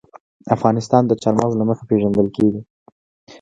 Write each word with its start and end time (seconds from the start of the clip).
افغانستان 0.55 1.03
د 1.07 1.11
چار 1.21 1.33
مغز 1.39 1.53
له 1.57 1.65
مخې 1.69 1.83
پېژندل 1.89 2.27
کېږي. 2.35 2.61